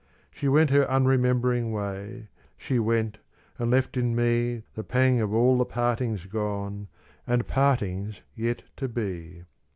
She 0.31 0.47
went 0.47 0.71
her 0.71 0.87
unremembering 0.89 1.71
way, 1.71 2.27
She 2.57 2.79
went 2.79 3.19
and 3.59 3.69
left 3.69 3.95
in 3.95 4.15
me 4.15 4.63
The 4.73 4.83
pang 4.83 5.21
of 5.21 5.31
all 5.31 5.59
the 5.59 5.63
partings 5.63 6.25
gone, 6.25 6.87
And 7.27 7.45
partings 7.45 8.21
yet 8.35 8.63
to 8.77 8.87
be. 8.87 9.43